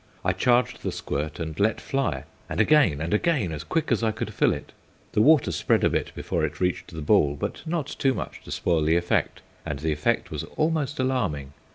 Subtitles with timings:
[0.25, 4.11] I charged the squirt and let fly, and again, and again, as quick as I
[4.11, 4.71] could fill it.
[5.11, 8.51] The water spread a bit before it reached the ball, but not too much to
[8.51, 11.53] spoil the effect; and the effect was almost alarming.